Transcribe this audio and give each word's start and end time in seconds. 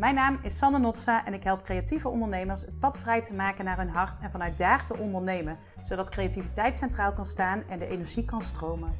Mijn 0.00 0.14
naam 0.14 0.38
is 0.42 0.58
Sanne 0.58 0.78
Notsa 0.78 1.26
en 1.26 1.34
ik 1.34 1.42
help 1.42 1.62
creatieve 1.62 2.08
ondernemers 2.08 2.60
het 2.60 2.78
pad 2.78 2.98
vrij 2.98 3.22
te 3.22 3.34
maken 3.34 3.64
naar 3.64 3.76
hun 3.76 3.88
hart 3.88 4.18
en 4.18 4.30
vanuit 4.30 4.58
daar 4.58 4.86
te 4.86 4.98
ondernemen, 5.02 5.58
zodat 5.84 6.08
creativiteit 6.08 6.76
centraal 6.76 7.12
kan 7.12 7.26
staan 7.26 7.62
en 7.68 7.78
de 7.78 7.86
energie 7.86 8.24
kan 8.24 8.40
stromen. 8.40 8.90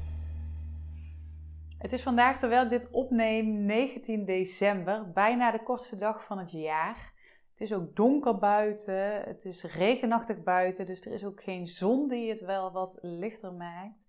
Het 1.78 1.92
is 1.92 2.02
vandaag, 2.02 2.38
terwijl 2.38 2.62
ik 2.62 2.70
dit 2.70 2.90
opneem, 2.90 3.64
19 3.64 4.24
december, 4.24 5.10
bijna 5.12 5.50
de 5.50 5.62
kortste 5.62 5.96
dag 5.96 6.24
van 6.24 6.38
het 6.38 6.50
jaar. 6.50 7.12
Het 7.50 7.60
is 7.60 7.72
ook 7.72 7.96
donker 7.96 8.38
buiten, 8.38 9.22
het 9.22 9.44
is 9.44 9.64
regenachtig 9.64 10.42
buiten, 10.42 10.86
dus 10.86 11.00
er 11.00 11.12
is 11.12 11.24
ook 11.24 11.42
geen 11.42 11.66
zon 11.66 12.08
die 12.08 12.28
het 12.28 12.40
wel 12.40 12.72
wat 12.72 12.98
lichter 13.00 13.52
maakt. 13.52 14.06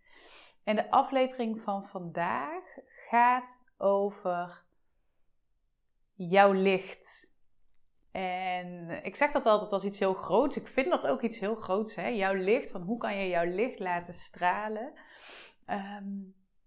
En 0.64 0.76
de 0.76 0.92
aflevering 0.92 1.62
van 1.62 1.88
vandaag 1.88 2.64
gaat 3.10 3.58
over 3.78 4.70
jouw 6.30 6.52
licht. 6.52 7.30
En 8.12 9.04
ik 9.04 9.16
zeg 9.16 9.32
dat 9.32 9.46
altijd 9.46 9.72
als 9.72 9.84
iets 9.84 10.00
heel 10.00 10.14
groots. 10.14 10.58
Ik 10.58 10.68
vind 10.68 10.90
dat 10.90 11.08
ook 11.08 11.22
iets 11.22 11.40
heel 11.40 11.56
groots. 11.56 11.96
Hè? 11.96 12.08
Jouw 12.08 12.34
licht, 12.34 12.72
van 12.72 12.82
hoe 12.82 12.98
kan 12.98 13.18
je 13.18 13.28
jouw 13.28 13.46
licht 13.46 13.80
laten 13.80 14.14
stralen? 14.14 14.94
Ehm, 15.66 16.06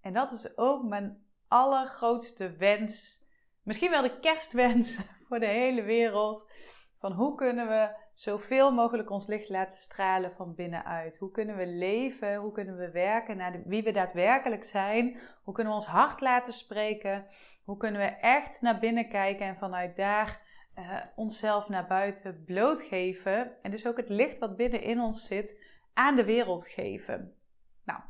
en 0.00 0.12
dat 0.12 0.32
is 0.32 0.56
ook 0.58 0.84
mijn 0.84 1.24
allergrootste 1.48 2.56
wens. 2.56 3.22
Misschien 3.62 3.90
wel 3.90 4.02
de 4.02 4.20
kerstwens 4.20 4.98
voor 5.28 5.38
de 5.38 5.46
hele 5.46 5.82
wereld. 5.82 6.50
Van 6.98 7.12
hoe 7.12 7.34
kunnen 7.34 7.68
we 7.68 8.02
zoveel 8.14 8.72
mogelijk 8.72 9.10
ons 9.10 9.26
licht 9.26 9.48
laten 9.48 9.78
stralen 9.78 10.32
van 10.32 10.54
binnenuit? 10.54 11.16
Hoe 11.16 11.30
kunnen 11.30 11.56
we 11.56 11.66
leven? 11.66 12.36
Hoe 12.36 12.52
kunnen 12.52 12.76
we 12.76 12.90
werken 12.90 13.36
naar 13.36 13.62
wie 13.64 13.82
we 13.82 13.92
daadwerkelijk 13.92 14.64
zijn? 14.64 15.20
Hoe 15.42 15.54
kunnen 15.54 15.72
we 15.72 15.78
ons 15.78 15.88
hart 15.88 16.20
laten 16.20 16.52
spreken? 16.52 17.26
Hoe 17.64 17.76
kunnen 17.76 18.00
we 18.00 18.06
echt 18.06 18.60
naar 18.60 18.78
binnen 18.78 19.08
kijken 19.08 19.46
en 19.46 19.56
vanuit 19.56 19.96
daar 19.96 20.40
uh, 20.78 21.00
onszelf 21.14 21.68
naar 21.68 21.86
buiten 21.86 22.44
blootgeven? 22.44 23.62
En 23.62 23.70
dus 23.70 23.86
ook 23.86 23.96
het 23.96 24.08
licht 24.08 24.38
wat 24.38 24.56
binnenin 24.56 25.00
ons 25.00 25.26
zit 25.26 25.60
aan 25.94 26.16
de 26.16 26.24
wereld 26.24 26.68
geven. 26.68 27.34
Nou, 27.84 28.00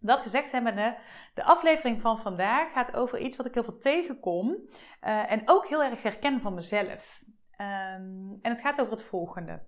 dat 0.00 0.20
gezegd 0.20 0.52
hebbende, 0.52 0.98
de 1.34 1.44
aflevering 1.44 2.00
van 2.00 2.18
vandaag 2.18 2.72
gaat 2.72 2.96
over 2.96 3.18
iets 3.18 3.36
wat 3.36 3.46
ik 3.46 3.54
heel 3.54 3.64
veel 3.64 3.78
tegenkom 3.78 4.48
uh, 4.48 5.30
en 5.30 5.42
ook 5.44 5.66
heel 5.66 5.84
erg 5.84 6.02
herken 6.02 6.40
van 6.40 6.54
mezelf. 6.54 7.22
Um, 7.60 8.38
en 8.42 8.50
het 8.50 8.60
gaat 8.60 8.80
over 8.80 8.92
het 8.92 9.02
volgende. 9.02 9.66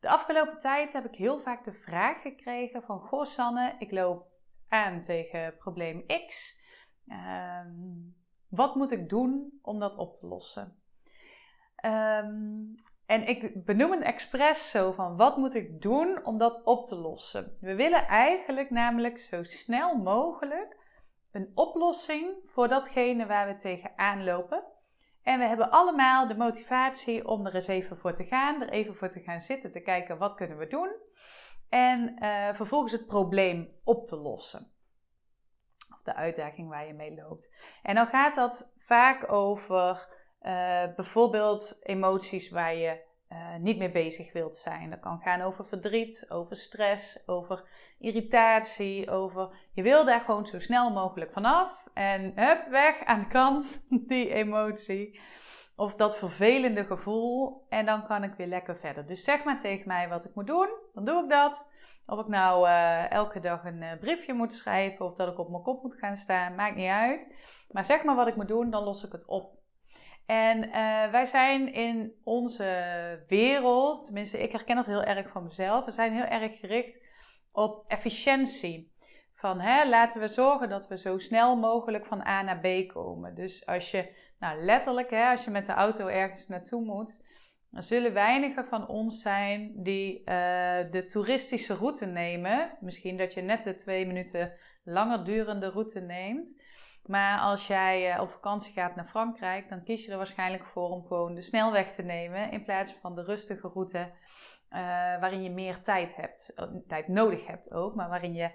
De 0.00 0.08
afgelopen 0.08 0.58
tijd 0.58 0.92
heb 0.92 1.04
ik 1.04 1.14
heel 1.14 1.40
vaak 1.40 1.64
de 1.64 1.72
vraag 1.72 2.22
gekregen 2.22 2.82
van... 2.82 3.00
Goh 3.00 3.24
Sanne, 3.24 3.74
ik 3.78 3.90
loop 3.90 4.26
aan 4.68 5.00
tegen 5.00 5.56
probleem 5.56 6.06
X. 6.26 6.60
Um, 7.06 8.21
wat 8.52 8.74
moet 8.74 8.90
ik 8.90 9.08
doen 9.08 9.58
om 9.62 9.78
dat 9.78 9.96
op 9.96 10.14
te 10.14 10.26
lossen? 10.26 10.76
Um, 11.84 12.74
en 13.06 13.28
ik 13.28 13.64
benoem 13.64 13.92
een 13.92 14.02
expres 14.02 14.70
zo 14.70 14.92
van 14.92 15.16
wat 15.16 15.36
moet 15.36 15.54
ik 15.54 15.82
doen 15.82 16.24
om 16.24 16.38
dat 16.38 16.62
op 16.64 16.84
te 16.84 16.94
lossen? 16.94 17.56
We 17.60 17.74
willen 17.74 18.06
eigenlijk 18.06 18.70
namelijk 18.70 19.18
zo 19.18 19.42
snel 19.42 19.96
mogelijk 19.96 20.76
een 21.30 21.50
oplossing 21.54 22.34
voor 22.46 22.68
datgene 22.68 23.26
waar 23.26 23.46
we 23.46 23.56
tegenaan 23.56 24.24
lopen. 24.24 24.64
En 25.22 25.38
we 25.38 25.44
hebben 25.44 25.70
allemaal 25.70 26.28
de 26.28 26.36
motivatie 26.36 27.26
om 27.28 27.46
er 27.46 27.54
eens 27.54 27.66
even 27.66 27.98
voor 27.98 28.14
te 28.14 28.24
gaan, 28.24 28.62
er 28.62 28.70
even 28.70 28.94
voor 28.94 29.10
te 29.10 29.20
gaan 29.20 29.42
zitten, 29.42 29.70
te 29.70 29.80
kijken 29.80 30.18
wat 30.18 30.34
kunnen 30.34 30.58
we 30.58 30.66
doen. 30.66 30.90
En 31.68 32.16
uh, 32.18 32.54
vervolgens 32.54 32.92
het 32.92 33.06
probleem 33.06 33.68
op 33.84 34.06
te 34.06 34.16
lossen. 34.16 34.71
Of 35.92 36.02
de 36.02 36.14
uitdaging 36.14 36.68
waar 36.68 36.86
je 36.86 36.92
mee 36.92 37.14
loopt. 37.14 37.52
En 37.82 37.94
dan 37.94 38.06
gaat 38.06 38.34
dat 38.34 38.72
vaak 38.76 39.32
over 39.32 40.08
uh, 40.42 40.82
bijvoorbeeld 40.96 41.78
emoties 41.82 42.50
waar 42.50 42.74
je 42.74 43.00
uh, 43.32 43.56
niet 43.58 43.78
mee 43.78 43.90
bezig 43.90 44.32
wilt 44.32 44.56
zijn. 44.56 44.90
Dat 44.90 45.00
kan 45.00 45.20
gaan 45.20 45.40
over 45.40 45.64
verdriet, 45.64 46.26
over 46.28 46.56
stress, 46.56 47.28
over 47.28 47.64
irritatie, 47.98 49.10
over 49.10 49.48
je 49.72 49.82
wil 49.82 50.04
daar 50.04 50.20
gewoon 50.20 50.46
zo 50.46 50.58
snel 50.58 50.90
mogelijk 50.90 51.32
vanaf 51.32 51.86
en 51.94 52.32
hup, 52.34 52.68
weg 52.68 53.04
aan 53.04 53.20
de 53.20 53.26
kant, 53.26 53.84
die 54.08 54.28
emotie. 54.32 55.20
Of 55.76 55.94
dat 55.94 56.18
vervelende 56.18 56.84
gevoel 56.84 57.66
en 57.68 57.86
dan 57.86 58.06
kan 58.06 58.22
ik 58.22 58.34
weer 58.34 58.46
lekker 58.46 58.76
verder. 58.76 59.06
Dus 59.06 59.24
zeg 59.24 59.44
maar 59.44 59.60
tegen 59.60 59.88
mij 59.88 60.08
wat 60.08 60.24
ik 60.24 60.34
moet 60.34 60.46
doen, 60.46 60.68
dan 60.94 61.04
doe 61.04 61.22
ik 61.22 61.30
dat. 61.30 61.70
Of 62.06 62.20
ik 62.20 62.26
nou 62.26 62.68
uh, 62.68 63.10
elke 63.10 63.40
dag 63.40 63.64
een 63.64 63.82
uh, 63.82 63.98
briefje 64.00 64.32
moet 64.32 64.52
schrijven 64.52 65.06
of 65.06 65.14
dat 65.14 65.28
ik 65.28 65.38
op 65.38 65.50
mijn 65.50 65.62
kop 65.62 65.82
moet 65.82 65.98
gaan 65.98 66.16
staan, 66.16 66.54
maakt 66.54 66.76
niet 66.76 66.90
uit. 66.90 67.34
Maar 67.68 67.84
zeg 67.84 68.04
maar 68.04 68.14
wat 68.14 68.26
ik 68.26 68.36
moet 68.36 68.48
doen, 68.48 68.70
dan 68.70 68.84
los 68.84 69.04
ik 69.04 69.12
het 69.12 69.26
op. 69.26 69.60
En 70.26 70.64
uh, 70.64 71.10
wij 71.10 71.24
zijn 71.24 71.72
in 71.72 72.12
onze 72.24 73.24
wereld, 73.28 74.04
tenminste 74.04 74.42
ik 74.42 74.52
herken 74.52 74.76
dat 74.76 74.86
heel 74.86 75.02
erg 75.02 75.28
van 75.28 75.44
mezelf, 75.44 75.84
we 75.84 75.90
zijn 75.90 76.12
heel 76.12 76.40
erg 76.40 76.58
gericht 76.58 77.00
op 77.52 77.84
efficiëntie. 77.88 78.92
Van 79.34 79.60
hè, 79.60 79.88
laten 79.88 80.20
we 80.20 80.28
zorgen 80.28 80.68
dat 80.68 80.88
we 80.88 80.98
zo 80.98 81.18
snel 81.18 81.56
mogelijk 81.56 82.06
van 82.06 82.26
A 82.26 82.42
naar 82.42 82.60
B 82.60 82.88
komen. 82.88 83.34
Dus 83.34 83.66
als 83.66 83.90
je, 83.90 84.16
nou 84.38 84.64
letterlijk, 84.64 85.10
hè, 85.10 85.30
als 85.30 85.44
je 85.44 85.50
met 85.50 85.66
de 85.66 85.72
auto 85.72 86.06
ergens 86.06 86.48
naartoe 86.48 86.84
moet, 86.84 87.24
dan 87.72 87.82
zullen 87.82 88.12
weinigen 88.12 88.66
van 88.66 88.88
ons 88.88 89.22
zijn 89.22 89.82
die 89.82 90.18
uh, 90.18 90.24
de 90.90 91.04
toeristische 91.06 91.74
route 91.74 92.06
nemen. 92.06 92.76
Misschien 92.80 93.16
dat 93.16 93.34
je 93.34 93.40
net 93.40 93.64
de 93.64 93.74
twee 93.74 94.06
minuten 94.06 94.52
langer 94.84 95.24
durende 95.24 95.70
route 95.70 96.00
neemt. 96.00 96.60
Maar 97.06 97.38
als 97.38 97.66
jij 97.66 98.14
uh, 98.14 98.20
op 98.20 98.30
vakantie 98.30 98.72
gaat 98.72 98.96
naar 98.96 99.08
Frankrijk, 99.08 99.68
dan 99.68 99.84
kies 99.84 100.04
je 100.04 100.10
er 100.10 100.16
waarschijnlijk 100.16 100.64
voor 100.64 100.88
om 100.88 101.06
gewoon 101.06 101.34
de 101.34 101.42
snelweg 101.42 101.94
te 101.94 102.02
nemen 102.02 102.50
in 102.50 102.64
plaats 102.64 102.92
van 102.92 103.14
de 103.14 103.22
rustige 103.22 103.68
route 103.68 103.98
uh, 103.98 104.10
waarin 105.20 105.42
je 105.42 105.50
meer 105.50 105.82
tijd 105.82 106.16
hebt, 106.16 106.54
tijd 106.88 107.08
nodig 107.08 107.46
hebt 107.46 107.72
ook, 107.72 107.94
maar 107.94 108.08
waarin 108.08 108.34
je 108.34 108.50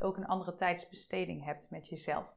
ook 0.00 0.16
een 0.16 0.26
andere 0.26 0.54
tijdsbesteding 0.54 1.44
hebt 1.44 1.70
met 1.70 1.88
jezelf. 1.88 2.34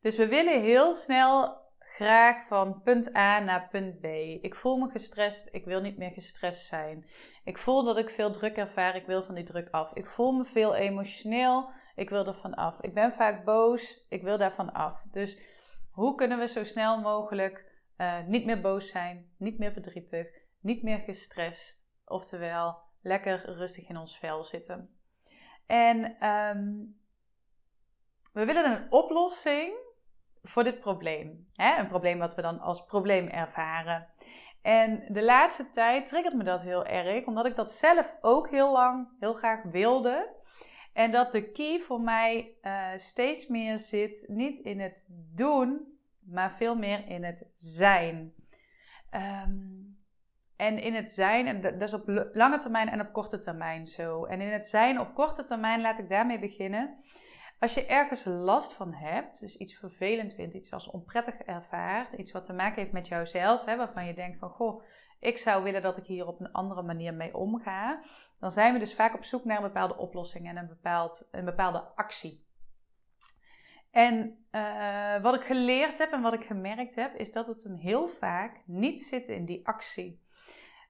Dus 0.00 0.16
we 0.16 0.28
willen 0.28 0.62
heel 0.62 0.94
snel 0.94 1.61
graag 2.02 2.46
van 2.46 2.82
punt 2.82 3.16
A 3.16 3.38
naar 3.38 3.68
punt 3.68 4.00
B. 4.00 4.04
Ik 4.44 4.54
voel 4.54 4.76
me 4.76 4.90
gestrest, 4.90 5.48
ik 5.54 5.64
wil 5.64 5.80
niet 5.80 5.96
meer 5.96 6.10
gestrest 6.10 6.66
zijn. 6.66 7.06
Ik 7.44 7.58
voel 7.58 7.84
dat 7.84 7.96
ik 7.96 8.10
veel 8.10 8.32
druk 8.32 8.56
ervaar, 8.56 8.96
ik 8.96 9.06
wil 9.06 9.22
van 9.22 9.34
die 9.34 9.44
druk 9.44 9.68
af. 9.70 9.94
Ik 9.94 10.06
voel 10.06 10.32
me 10.32 10.44
veel 10.44 10.74
emotioneel, 10.74 11.70
ik 11.94 12.10
wil 12.10 12.26
er 12.26 12.34
van 12.34 12.54
af. 12.54 12.80
Ik 12.80 12.94
ben 12.94 13.12
vaak 13.12 13.44
boos, 13.44 14.06
ik 14.08 14.22
wil 14.22 14.38
daarvan 14.38 14.72
af. 14.72 15.02
Dus 15.10 15.40
hoe 15.90 16.14
kunnen 16.14 16.38
we 16.38 16.48
zo 16.48 16.64
snel 16.64 17.00
mogelijk 17.00 17.64
uh, 17.98 18.26
niet 18.26 18.44
meer 18.44 18.60
boos 18.60 18.90
zijn, 18.90 19.32
niet 19.38 19.58
meer 19.58 19.72
verdrietig, 19.72 20.26
niet 20.60 20.82
meer 20.82 20.98
gestrest, 20.98 21.86
oftewel 22.04 22.76
lekker 23.02 23.54
rustig 23.56 23.88
in 23.88 23.96
ons 23.96 24.18
vel 24.18 24.44
zitten. 24.44 24.96
En 25.66 26.26
um, 26.28 27.00
we 28.32 28.44
willen 28.44 28.72
een 28.72 28.92
oplossing 28.92 29.90
voor 30.42 30.64
dit 30.64 30.80
probleem. 30.80 31.46
Hè? 31.54 31.78
Een 31.78 31.88
probleem 31.88 32.18
wat 32.18 32.34
we 32.34 32.42
dan 32.42 32.60
als 32.60 32.84
probleem 32.84 33.28
ervaren. 33.28 34.06
En 34.62 35.04
de 35.08 35.24
laatste 35.24 35.70
tijd 35.70 36.06
triggert 36.06 36.34
me 36.34 36.44
dat 36.44 36.62
heel 36.62 36.86
erg, 36.86 37.24
omdat 37.26 37.46
ik 37.46 37.56
dat 37.56 37.72
zelf 37.72 38.16
ook 38.20 38.50
heel 38.50 38.72
lang 38.72 39.08
heel 39.20 39.32
graag 39.34 39.62
wilde. 39.62 40.40
En 40.92 41.10
dat 41.10 41.32
de 41.32 41.50
key 41.50 41.80
voor 41.80 42.00
mij 42.00 42.54
uh, 42.62 42.88
steeds 42.96 43.46
meer 43.46 43.78
zit, 43.78 44.24
niet 44.28 44.58
in 44.58 44.80
het 44.80 45.06
doen, 45.34 45.98
maar 46.20 46.52
veel 46.56 46.74
meer 46.76 47.08
in 47.08 47.24
het 47.24 47.50
zijn. 47.56 48.32
Um, 49.10 49.82
en 50.56 50.78
in 50.78 50.94
het 50.94 51.10
zijn, 51.10 51.46
en 51.46 51.60
dat 51.60 51.80
is 51.80 51.94
op 51.94 52.28
lange 52.32 52.58
termijn 52.58 52.88
en 52.88 53.00
op 53.00 53.12
korte 53.12 53.38
termijn 53.38 53.86
zo. 53.86 54.24
En 54.24 54.40
in 54.40 54.52
het 54.52 54.66
zijn 54.66 55.00
op 55.00 55.14
korte 55.14 55.44
termijn 55.44 55.80
laat 55.80 55.98
ik 55.98 56.08
daarmee 56.08 56.38
beginnen. 56.38 57.04
Als 57.62 57.74
je 57.74 57.86
ergens 57.86 58.24
last 58.24 58.72
van 58.72 58.92
hebt, 58.92 59.40
dus 59.40 59.56
iets 59.56 59.74
vervelend 59.74 60.34
vindt, 60.34 60.54
iets 60.54 60.72
als 60.72 60.90
onprettig 60.90 61.34
ervaart, 61.34 62.12
iets 62.12 62.32
wat 62.32 62.44
te 62.44 62.52
maken 62.52 62.80
heeft 62.80 62.92
met 62.92 63.08
jouzelf, 63.08 63.64
hè, 63.64 63.76
waarvan 63.76 64.06
je 64.06 64.14
denkt 64.14 64.38
van 64.38 64.50
goh, 64.50 64.82
ik 65.20 65.38
zou 65.38 65.62
willen 65.62 65.82
dat 65.82 65.96
ik 65.96 66.04
hier 66.04 66.26
op 66.26 66.40
een 66.40 66.52
andere 66.52 66.82
manier 66.82 67.14
mee 67.14 67.36
omga, 67.36 68.02
dan 68.40 68.52
zijn 68.52 68.72
we 68.72 68.78
dus 68.78 68.94
vaak 68.94 69.14
op 69.14 69.24
zoek 69.24 69.44
naar 69.44 69.56
een 69.56 69.62
bepaalde 69.62 69.96
oplossing 69.96 70.48
en 70.48 70.56
een, 70.56 70.68
bepaald, 70.68 71.28
een 71.30 71.44
bepaalde 71.44 71.78
actie. 71.78 72.46
En 73.90 74.46
uh, 74.52 75.22
wat 75.22 75.34
ik 75.34 75.42
geleerd 75.42 75.98
heb 75.98 76.12
en 76.12 76.22
wat 76.22 76.34
ik 76.34 76.44
gemerkt 76.44 76.94
heb, 76.94 77.14
is 77.14 77.32
dat 77.32 77.46
het 77.46 77.62
hem 77.62 77.76
heel 77.76 78.08
vaak 78.08 78.60
niet 78.66 79.02
zit 79.02 79.28
in 79.28 79.44
die 79.44 79.66
actie. 79.66 80.22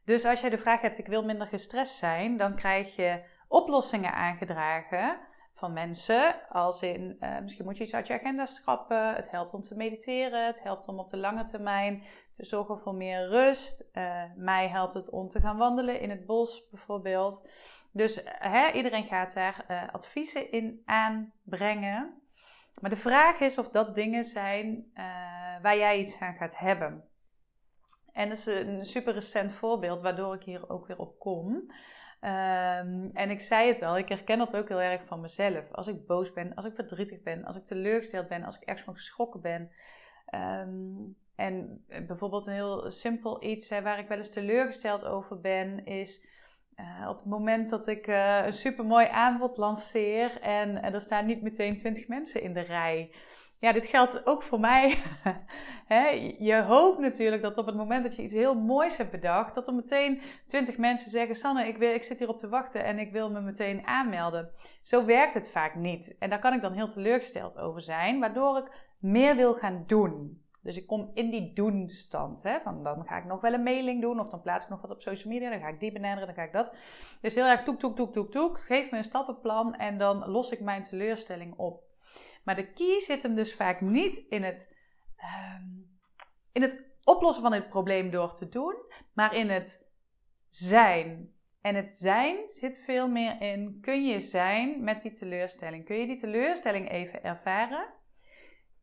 Dus 0.05 0.25
als 0.25 0.41
jij 0.41 0.51
de 0.51 0.59
vraag 0.59 0.81
hebt, 0.81 0.99
ik 0.99 1.07
wil 1.07 1.25
minder 1.25 1.47
gestrest 1.47 1.95
zijn, 1.95 2.37
dan 2.37 2.55
krijg 2.55 2.97
je 2.97 3.23
oplossingen 3.49 4.13
aangedragen 4.13 5.31
van 5.63 5.73
mensen. 5.73 6.49
Als 6.49 6.83
in, 6.83 7.17
uh, 7.21 7.39
misschien 7.41 7.65
moet 7.65 7.77
je 7.77 7.83
iets 7.85 7.95
uit 7.95 8.07
je 8.07 8.15
agenda 8.15 8.47
schrappen. 8.47 9.15
Het 9.15 9.31
helpt 9.31 9.55
om 9.55 9.63
te 9.63 9.75
mediteren. 9.75 10.47
Het 10.47 10.63
helpt 10.63 10.89
om 10.89 10.99
op 10.99 11.09
de 11.09 11.17
lange 11.17 11.45
termijn 11.45 12.03
te 12.33 12.45
zorgen 12.45 12.79
voor 12.79 12.95
meer 12.95 13.29
rust. 13.29 13.85
Uh, 13.93 14.23
mij 14.37 14.69
helpt 14.69 14.95
het 14.95 15.11
om 15.11 15.29
te 15.29 15.41
gaan 15.41 15.57
wandelen 15.57 16.01
in 16.01 16.11
het 16.11 16.27
bos 16.27 16.69
bijvoorbeeld. 16.71 17.49
Dus 17.93 18.21
hè, 18.25 18.71
iedereen 18.71 19.05
gaat 19.05 19.35
daar 19.35 19.89
adviezen 19.93 20.53
in 20.53 20.83
aanbrengen. 20.85 22.23
Maar 22.81 22.91
de 22.91 22.97
vraag 22.97 23.41
is 23.41 23.59
of 23.59 23.69
dat 23.69 23.95
dingen 23.95 24.25
zijn 24.25 24.93
waar 25.63 25.77
jij 25.77 25.99
iets 25.99 26.21
aan 26.21 26.35
gaat 26.35 26.59
hebben. 26.59 27.05
En 28.13 28.29
dat 28.29 28.39
is 28.39 28.47
een 28.47 28.87
super 28.87 29.13
recent 29.13 29.53
voorbeeld 29.53 30.01
waardoor 30.01 30.35
ik 30.35 30.43
hier 30.43 30.69
ook 30.69 30.87
weer 30.87 30.99
op 30.99 31.19
kom. 31.19 31.73
Um, 32.25 33.11
en 33.13 33.31
ik 33.31 33.41
zei 33.41 33.69
het 33.69 33.83
al, 33.83 33.99
ik 33.99 34.09
herken 34.09 34.39
dat 34.39 34.57
ook 34.57 34.69
heel 34.69 34.81
erg 34.81 35.05
van 35.07 35.21
mezelf. 35.21 35.73
Als 35.73 35.87
ik 35.87 36.07
boos 36.07 36.33
ben, 36.33 36.55
als 36.55 36.65
ik 36.65 36.75
verdrietig 36.75 37.23
ben, 37.23 37.45
als 37.45 37.57
ik 37.57 37.65
teleurgesteld 37.65 38.29
ben, 38.29 38.45
als 38.45 38.57
ik 38.57 38.63
ergens 38.63 38.85
van 38.85 38.95
geschrokken 38.95 39.41
ben. 39.41 39.71
Um, 40.35 41.17
en 41.37 41.85
bijvoorbeeld 42.07 42.47
een 42.47 42.53
heel 42.53 42.93
simpel 42.93 43.45
iets 43.45 43.69
waar 43.69 43.99
ik 43.99 44.09
wel 44.09 44.19
eens 44.19 44.31
teleurgesteld 44.31 45.05
over 45.05 45.41
ben, 45.41 45.87
is 45.87 46.27
uh, 46.77 47.09
op 47.09 47.17
het 47.17 47.27
moment 47.27 47.69
dat 47.69 47.87
ik 47.87 48.07
uh, 48.07 48.43
een 48.45 48.53
supermooi 48.53 49.07
aanbod 49.07 49.57
lanceer 49.57 50.41
en, 50.41 50.83
en 50.83 50.95
er 50.95 51.01
staan 51.01 51.27
niet 51.27 51.43
meteen 51.43 51.77
20 51.77 52.09
mensen 52.09 52.43
in 52.43 52.53
de 52.53 52.61
rij. 52.61 53.11
Ja, 53.63 53.73
dit 53.73 53.87
geldt 53.87 54.27
ook 54.27 54.43
voor 54.43 54.61
mij. 54.61 54.99
je 56.49 56.63
hoopt 56.67 56.99
natuurlijk 56.99 57.43
dat 57.43 57.57
op 57.57 57.67
het 57.67 57.75
moment 57.75 58.03
dat 58.03 58.17
je 58.17 58.23
iets 58.23 58.33
heel 58.33 58.55
moois 58.55 58.97
hebt 58.97 59.11
bedacht, 59.11 59.55
dat 59.55 59.67
er 59.67 59.75
meteen 59.75 60.21
20 60.47 60.79
mensen 60.79 61.11
zeggen: 61.11 61.37
Sanne, 61.37 61.67
ik, 61.67 61.77
wil, 61.77 61.95
ik 61.95 62.03
zit 62.03 62.19
hier 62.19 62.29
op 62.29 62.37
te 62.37 62.49
wachten 62.49 62.85
en 62.85 62.99
ik 62.99 63.13
wil 63.13 63.31
me 63.31 63.41
meteen 63.41 63.87
aanmelden. 63.87 64.51
Zo 64.83 65.05
werkt 65.05 65.35
het 65.35 65.51
vaak 65.51 65.75
niet. 65.75 66.19
En 66.19 66.31
daar 66.31 66.39
kan 66.39 66.53
ik 66.53 66.61
dan 66.61 66.73
heel 66.73 66.89
teleurgesteld 66.89 67.59
over 67.59 67.81
zijn, 67.81 68.21
waardoor 68.21 68.59
ik 68.59 68.87
meer 68.99 69.37
wil 69.37 69.55
gaan 69.55 69.85
doen. 69.87 70.43
Dus 70.63 70.77
ik 70.77 70.87
kom 70.87 71.11
in 71.15 71.31
die 71.31 71.53
doen-stand. 71.53 72.43
Hè? 72.43 72.61
Van 72.61 72.83
dan 72.83 73.05
ga 73.07 73.19
ik 73.19 73.25
nog 73.25 73.41
wel 73.41 73.53
een 73.53 73.63
mailing 73.63 74.01
doen, 74.01 74.21
of 74.21 74.31
dan 74.31 74.43
plaats 74.43 74.65
ik 74.65 74.71
nog 74.71 74.81
wat 74.81 74.91
op 74.91 75.01
social 75.01 75.33
media, 75.33 75.51
dan 75.51 75.61
ga 75.61 75.69
ik 75.69 75.81
die 75.81 75.93
benaderen, 75.93 76.27
dan 76.27 76.37
ga 76.37 76.43
ik 76.43 76.53
dat. 76.53 76.75
Dus 77.21 77.35
heel 77.35 77.47
erg 77.47 77.63
toek, 77.63 77.79
toek, 77.79 77.97
toek, 77.97 78.13
toek, 78.13 78.31
toek. 78.31 78.59
Geef 78.59 78.91
me 78.91 78.99
een 78.99 79.05
stappenplan 79.05 79.75
en 79.75 79.99
dan 79.99 80.31
los 80.31 80.51
ik 80.51 80.61
mijn 80.61 80.83
teleurstelling 80.83 81.55
op. 81.57 81.91
Maar 82.45 82.57
de 82.57 82.73
key 82.73 83.01
zit 83.01 83.23
hem 83.23 83.35
dus 83.35 83.55
vaak 83.55 83.81
niet 83.81 84.17
in 84.29 84.43
het, 84.43 84.75
ehm, 85.17 85.65
in 86.53 86.63
het 86.63 86.85
oplossen 87.05 87.43
van 87.43 87.53
het 87.53 87.69
probleem 87.69 88.11
door 88.11 88.35
te 88.35 88.49
doen, 88.49 88.75
maar 89.13 89.35
in 89.35 89.51
het 89.51 89.87
zijn. 90.49 91.33
En 91.61 91.75
het 91.75 91.91
zijn 91.91 92.37
zit 92.47 92.79
veel 92.79 93.09
meer 93.09 93.41
in, 93.41 93.79
kun 93.81 94.07
je 94.07 94.21
zijn 94.21 94.85
met 94.85 95.03
die 95.03 95.13
teleurstelling? 95.13 95.85
Kun 95.85 95.97
je 95.97 96.07
die 96.07 96.19
teleurstelling 96.19 96.91
even 96.91 97.23
ervaren? 97.23 98.01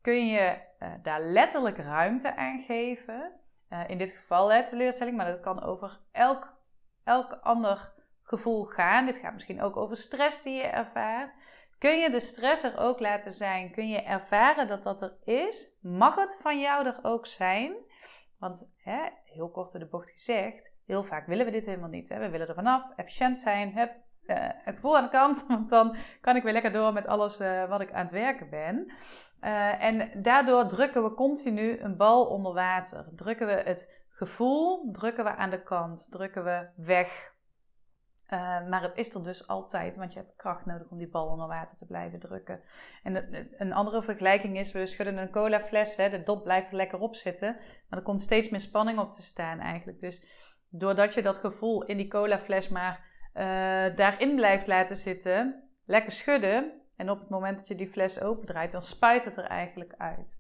kun 0.02 0.28
je 0.28 0.58
uh, 0.80 0.90
daar 1.04 1.22
letterlijk 1.22 1.78
ruimte 1.78 2.36
aan 2.36 2.64
geven. 2.68 3.32
Uh, 3.70 3.90
in 3.90 3.98
dit 3.98 4.12
geval 4.12 4.52
hè, 4.52 4.66
teleurstelling, 4.66 5.18
maar 5.18 5.32
dat 5.32 5.40
kan 5.40 5.64
over 5.64 6.00
elk, 6.12 6.54
elk 7.04 7.40
ander 7.42 7.94
gevoel 8.24 8.64
gaan. 8.64 9.06
Dit 9.06 9.18
gaat 9.18 9.34
misschien 9.34 9.62
ook 9.62 9.78
over 9.78 9.98
stress 9.98 10.42
die 10.42 10.54
je 10.54 10.64
ervaart. 10.64 11.34
Kun 11.80 12.00
je 12.00 12.10
de 12.10 12.20
stress 12.20 12.64
er 12.64 12.78
ook 12.78 13.00
laten 13.00 13.32
zijn? 13.32 13.72
Kun 13.72 13.90
je 13.90 14.02
ervaren 14.02 14.68
dat 14.68 14.84
dat 14.84 15.02
er 15.02 15.18
is? 15.24 15.78
Mag 15.82 16.16
het 16.16 16.38
van 16.42 16.60
jou 16.60 16.86
er 16.86 17.00
ook 17.02 17.28
zijn? 17.28 17.74
Want 18.40 18.74
hè, 18.78 19.00
heel 19.26 19.50
kort 19.50 19.72
door 19.72 19.80
de 19.82 19.88
bocht 19.88 20.10
gezegd, 20.10 20.74
heel 20.86 21.04
vaak 21.04 21.28
willen 21.28 21.46
we 21.46 21.52
dit 21.52 21.66
helemaal 21.66 21.90
niet. 21.90 22.10
Hè? 22.10 22.20
We 22.20 22.30
willen 22.30 22.48
er 22.48 22.54
vanaf, 22.54 22.84
efficiënt 22.96 23.38
zijn, 23.38 23.74
heb 23.74 23.96
uh, 24.26 24.36
het 24.40 24.76
gevoel 24.76 24.98
aan 24.98 25.04
de 25.04 25.10
kant, 25.10 25.46
want 25.48 25.70
dan 25.70 25.96
kan 26.22 26.36
ik 26.36 26.44
weer 26.44 26.54
lekker 26.54 26.72
door 26.72 26.94
met 26.94 27.08
alles 27.08 27.38
wat 27.70 27.82
ik 27.82 27.92
aan 27.92 28.04
het 28.04 28.12
werken 28.12 28.50
ben. 28.50 28.94
Uh, 29.42 29.84
en 29.84 30.22
daardoor 30.22 30.68
drukken 30.68 31.04
we 31.04 31.14
continu 31.14 31.80
een 31.80 31.98
bal 31.98 32.26
onder 32.26 32.54
water. 32.54 33.06
Drukken 33.16 33.48
we 33.48 33.54
het 33.54 34.04
gevoel, 34.10 34.92
drukken 34.92 35.24
we 35.24 35.36
aan 35.36 35.50
de 35.50 35.64
kant, 35.64 36.08
drukken 36.12 36.44
we 36.44 36.68
weg. 36.76 37.34
Uh, 38.34 38.68
maar 38.68 38.82
het 38.82 38.96
is 38.96 39.14
er 39.14 39.24
dus 39.24 39.48
altijd, 39.48 39.96
want 39.96 40.14
je 40.14 40.20
hebt 40.20 40.36
kracht 40.36 40.66
nodig 40.66 40.90
om 40.90 40.98
die 40.98 41.10
bal 41.10 41.28
onder 41.28 41.48
water 41.48 41.78
te 41.78 41.86
blijven 41.86 42.20
drukken. 42.20 42.62
En 43.04 43.48
een 43.58 43.74
andere 43.74 44.02
vergelijking 44.02 44.58
is, 44.58 44.72
we 44.72 44.86
schudden 44.86 45.18
een 45.18 45.32
colafles, 45.32 45.96
hè, 45.96 46.10
de 46.10 46.24
dop 46.24 46.44
blijft 46.44 46.70
er 46.70 46.76
lekker 46.76 47.00
op 47.00 47.16
zitten, 47.16 47.58
maar 47.90 48.00
er 48.00 48.06
komt 48.06 48.22
steeds 48.22 48.50
meer 48.50 48.60
spanning 48.60 49.00
op 49.00 49.12
te 49.12 49.22
staan 49.22 49.60
eigenlijk. 49.60 50.00
Dus 50.00 50.26
doordat 50.70 51.14
je 51.14 51.22
dat 51.22 51.38
gevoel 51.38 51.86
in 51.86 51.98
die 51.98 52.08
colafles 52.08 52.68
maar 52.68 53.08
uh, 53.34 53.96
daarin 53.96 54.36
blijft 54.36 54.68
laten 54.68 54.98
zitten, 54.98 55.70
lekker 55.86 56.12
schudden, 56.12 56.72
en 56.96 57.10
op 57.10 57.20
het 57.20 57.30
moment 57.30 57.58
dat 57.58 57.68
je 57.68 57.76
die 57.76 57.90
fles 57.90 58.22
opendraait, 58.22 58.72
dan 58.72 58.82
spuit 58.82 59.26
het 59.26 59.38
er 59.38 59.46
eigenlijk 59.46 59.94
uit. 59.98 60.38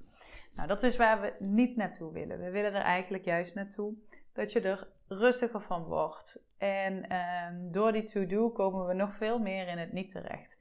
Nou, 0.55 0.67
dat 0.67 0.83
is 0.83 0.97
waar 0.97 1.21
we 1.21 1.33
niet 1.39 1.75
naartoe 1.75 2.13
willen. 2.13 2.39
We 2.39 2.49
willen 2.49 2.73
er 2.73 2.81
eigenlijk 2.81 3.25
juist 3.25 3.55
naartoe 3.55 3.93
dat 4.39 4.51
je 4.51 4.61
er 4.61 4.87
rustiger 5.07 5.61
van 5.61 5.83
wordt. 5.83 6.43
En 6.57 7.09
ehm, 7.09 7.71
door 7.71 7.91
die 7.91 8.03
to-do 8.03 8.49
komen 8.49 8.87
we 8.87 8.93
nog 8.93 9.15
veel 9.15 9.39
meer 9.39 9.67
in 9.67 9.77
het 9.77 9.93
niet 9.93 10.11
terecht. 10.11 10.57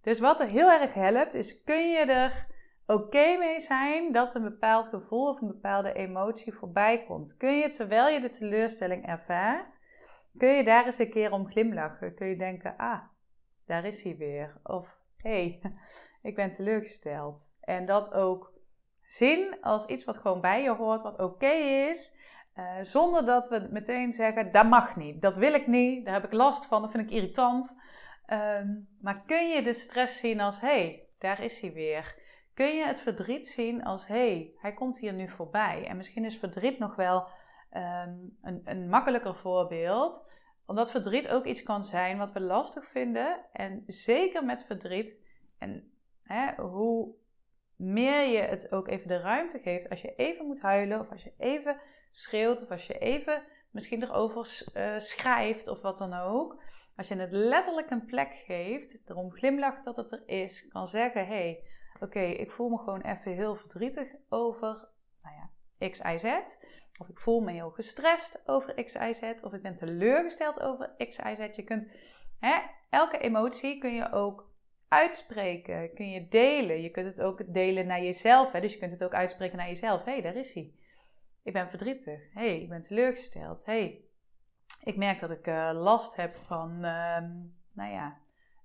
Dus 0.00 0.20
wat 0.20 0.40
er 0.40 0.46
heel 0.46 0.70
erg 0.70 0.94
helpt, 0.94 1.34
is 1.34 1.62
kun 1.62 1.90
je 1.90 1.98
er 1.98 2.46
oké 2.86 3.36
mee 3.38 3.60
zijn 3.60 4.12
dat 4.12 4.34
een 4.34 4.42
bepaald 4.42 4.86
gevoel 4.86 5.28
of 5.28 5.40
een 5.40 5.46
bepaalde 5.46 5.92
emotie 5.92 6.52
voorbij 6.52 7.04
komt. 7.04 7.36
Kun 7.36 7.58
je 7.58 7.68
terwijl 7.68 8.08
je 8.08 8.20
de 8.20 8.30
teleurstelling 8.30 9.06
ervaart, 9.06 9.80
kun 10.38 10.48
je 10.48 10.64
daar 10.64 10.84
eens 10.84 10.98
een 10.98 11.10
keer 11.10 11.32
om 11.32 11.48
glimlachen. 11.48 12.14
Kun 12.14 12.26
je 12.26 12.36
denken, 12.36 12.76
ah, 12.76 13.02
daar 13.66 13.84
is 13.84 14.02
hij 14.02 14.16
weer. 14.16 14.60
Of 14.62 14.98
hey, 15.16 15.60
ik 16.28 16.34
ben 16.34 16.50
teleurgesteld. 16.50 17.50
En 17.60 17.86
dat 17.86 18.12
ook 18.12 18.52
zien 19.02 19.56
als 19.60 19.86
iets 19.86 20.04
wat 20.04 20.16
gewoon 20.16 20.40
bij 20.40 20.62
je 20.62 20.74
hoort, 20.74 21.02
wat 21.02 21.18
oké 21.18 21.52
is. 21.90 22.20
Uh, 22.56 22.82
zonder 22.82 23.26
dat 23.26 23.48
we 23.48 23.68
meteen 23.70 24.12
zeggen, 24.12 24.52
dat 24.52 24.66
mag 24.66 24.96
niet, 24.96 25.22
dat 25.22 25.36
wil 25.36 25.54
ik 25.54 25.66
niet, 25.66 26.04
daar 26.04 26.14
heb 26.14 26.24
ik 26.24 26.32
last 26.32 26.66
van, 26.66 26.82
dat 26.82 26.90
vind 26.90 27.10
ik 27.10 27.16
irritant. 27.16 27.80
Ehm, 28.26 28.68
maar 29.00 29.22
kun 29.26 29.48
je 29.48 29.62
de 29.62 29.72
stress 29.72 30.20
zien 30.20 30.40
als, 30.40 30.60
hé, 30.60 30.68
hey, 30.68 31.06
daar 31.18 31.42
is 31.42 31.60
hij 31.60 31.72
weer. 31.72 32.20
Kun 32.54 32.76
je 32.76 32.84
het 32.84 33.00
verdriet 33.00 33.46
zien 33.46 33.84
als, 33.84 34.06
hé, 34.06 34.14
hey, 34.14 34.52
hij 34.56 34.72
komt 34.72 34.98
hier 34.98 35.12
nu 35.12 35.28
voorbij. 35.28 35.86
En 35.86 35.96
misschien 35.96 36.24
is 36.24 36.38
verdriet 36.38 36.78
nog 36.78 36.96
wel 36.96 37.26
ehm, 37.70 38.14
een, 38.42 38.60
een 38.64 38.88
makkelijker 38.88 39.34
voorbeeld 39.34 40.30
omdat 40.66 40.90
verdriet 40.90 41.28
ook 41.28 41.44
iets 41.44 41.62
kan 41.62 41.84
zijn 41.84 42.18
wat 42.18 42.32
we 42.32 42.40
lastig 42.40 42.86
vinden. 42.90 43.40
En 43.52 43.82
zeker 43.86 44.44
met 44.44 44.64
verdriet. 44.64 45.16
En 45.58 45.92
hè, 46.22 46.62
hoe 46.62 47.14
meer 47.76 48.26
je 48.26 48.38
het 48.38 48.72
ook 48.72 48.88
even 48.88 49.08
de 49.08 49.20
ruimte 49.20 49.58
geeft. 49.58 49.90
Als 49.90 50.02
je 50.02 50.14
even 50.14 50.46
moet 50.46 50.60
huilen. 50.60 51.00
Of 51.00 51.10
als 51.10 51.22
je 51.22 51.32
even 51.38 51.80
schreeuwt. 52.12 52.62
Of 52.62 52.70
als 52.70 52.86
je 52.86 52.98
even 52.98 53.42
misschien 53.70 54.02
erover 54.02 54.66
uh, 54.76 54.98
schrijft. 54.98 55.68
Of 55.68 55.80
wat 55.80 55.98
dan 55.98 56.14
ook. 56.14 56.62
Als 56.96 57.08
je 57.08 57.16
het 57.16 57.32
letterlijk 57.32 57.90
een 57.90 58.04
plek 58.04 58.32
geeft. 58.46 58.98
Erom 59.04 59.32
glimlacht 59.32 59.84
dat 59.84 59.96
het 59.96 60.12
er 60.12 60.22
is. 60.26 60.68
Kan 60.68 60.88
zeggen. 60.88 61.26
Hé, 61.26 61.34
hey, 61.34 61.64
oké, 62.00 62.20
ik 62.20 62.50
voel 62.50 62.68
me 62.68 62.78
gewoon 62.78 63.00
even 63.00 63.32
heel 63.32 63.54
verdrietig 63.54 64.08
over. 64.28 64.88
Nou 65.22 65.36
ja, 65.36 65.50
X, 65.90 65.98
Z. 65.98 66.56
Of 66.98 67.08
ik 67.08 67.18
voel 67.18 67.40
me 67.40 67.52
heel 67.52 67.70
gestrest 67.70 68.42
over 68.46 68.84
X, 68.84 68.92
Z. 68.92 69.22
Of 69.42 69.52
ik 69.52 69.62
ben 69.62 69.76
teleurgesteld 69.76 70.60
over 70.60 70.94
X, 71.08 71.16
Z. 71.16 71.56
Je 71.56 71.62
kunt, 71.64 71.90
hè, 72.40 72.60
elke 72.90 73.18
emotie 73.18 73.78
kun 73.78 73.94
je 73.94 74.12
ook 74.12 74.50
uitspreken. 74.88 75.94
Kun 75.94 76.10
je 76.10 76.28
delen. 76.28 76.82
Je 76.82 76.90
kunt 76.90 77.06
het 77.06 77.20
ook 77.20 77.52
delen 77.52 77.86
naar 77.86 78.02
jezelf. 78.02 78.52
Hè? 78.52 78.60
Dus 78.60 78.72
je 78.72 78.78
kunt 78.78 78.90
het 78.90 79.04
ook 79.04 79.14
uitspreken 79.14 79.56
naar 79.56 79.68
jezelf. 79.68 80.04
Hé, 80.04 80.12
hey, 80.12 80.22
daar 80.22 80.36
is 80.36 80.52
hij. 80.52 80.72
Ik 81.42 81.52
ben 81.52 81.68
verdrietig. 81.68 82.32
Hey, 82.32 82.60
ik 82.60 82.68
ben 82.68 82.82
teleurgesteld. 82.82 83.64
Hey, 83.64 84.04
ik 84.82 84.96
merk 84.96 85.20
dat 85.20 85.30
ik 85.30 85.46
uh, 85.46 85.70
last 85.74 86.16
heb 86.16 86.36
van, 86.36 86.70
uh, 86.70 87.18
nou 87.72 87.92
ja, 87.92 88.18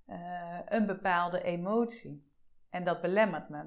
uh, 0.07 0.59
een 0.65 0.85
bepaalde 0.85 1.41
emotie. 1.43 2.31
En 2.69 2.83
dat 2.83 3.01
belemmert 3.01 3.49
me. 3.49 3.65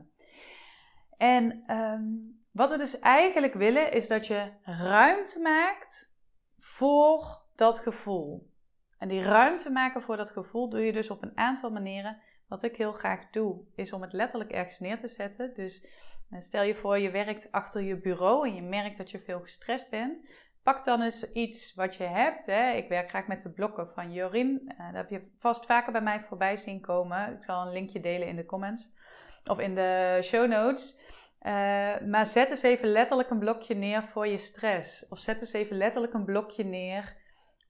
En 1.17 1.75
um, 1.77 2.39
wat 2.51 2.71
we 2.71 2.79
dus 2.79 2.99
eigenlijk 2.99 3.55
willen 3.55 3.93
is 3.93 4.09
dat 4.09 4.27
je 4.27 4.53
ruimte 4.63 5.41
maakt 5.41 6.15
voor 6.59 7.43
dat 7.55 7.79
gevoel. 7.79 8.51
En 8.99 9.09
die 9.09 9.23
ruimte 9.23 9.71
maken 9.71 10.03
voor 10.03 10.17
dat 10.17 10.31
gevoel 10.31 10.69
doe 10.69 10.81
je 10.81 10.93
dus 10.93 11.11
op 11.11 11.23
een 11.23 11.39
aantal 11.39 11.71
manieren. 11.71 12.21
Wat 12.49 12.63
ik 12.63 12.77
heel 12.77 12.93
graag 12.93 13.31
doe, 13.31 13.65
is 13.75 13.93
om 13.93 14.03
het 14.03 14.13
letterlijk 14.13 14.51
ergens 14.51 14.79
neer 14.79 15.01
te 15.01 15.09
zetten. 15.09 15.55
Dus 15.55 15.87
eh, 16.31 16.41
stel 16.41 16.63
je 16.63 16.75
voor, 16.75 16.99
je 16.99 17.11
werkt 17.11 17.53
achter 17.53 17.83
je 17.83 17.97
bureau 17.97 18.49
en 18.49 18.55
je 18.55 18.63
merkt 18.63 18.97
dat 18.97 19.11
je 19.11 19.21
veel 19.21 19.41
gestrest 19.41 19.91
bent. 19.91 20.29
Pak 20.63 20.85
dan 20.85 21.03
eens 21.03 21.33
iets 21.33 21.75
wat 21.75 21.95
je 21.95 22.05
hebt. 22.05 22.47
Hè. 22.47 22.71
Ik 22.71 22.89
werk 22.89 23.09
graag 23.09 23.27
met 23.27 23.43
de 23.43 23.51
blokken 23.51 23.89
van 23.95 24.13
Jorien. 24.13 24.63
Uh, 24.79 24.87
dat 24.87 24.95
heb 24.95 25.11
je 25.11 25.31
vast 25.39 25.67
vaker 25.67 25.93
bij 25.93 26.01
mij 26.01 26.21
voorbij 26.21 26.57
zien 26.57 26.81
komen. 26.81 27.33
Ik 27.33 27.45
zal 27.45 27.67
een 27.67 27.73
linkje 27.73 28.01
delen 28.01 28.29
in 28.29 28.37
de 28.37 28.47
comments 28.47 28.91
of 29.45 29.59
in 29.59 29.75
de 29.75 30.19
show 30.23 30.49
notes. 30.49 30.99
Uh, 31.43 31.53
maar 32.01 32.27
zet 32.27 32.51
eens 32.51 32.63
even 32.63 32.89
letterlijk 32.89 33.31
een 33.31 33.39
blokje 33.39 33.75
neer 33.75 34.03
voor 34.03 34.27
je 34.27 34.39
stress. 34.39 35.09
Of 35.09 35.19
zet 35.19 35.41
eens 35.41 35.53
even 35.53 35.77
letterlijk 35.77 36.15
een 36.15 36.25
blokje 36.25 36.65
neer 36.65 37.17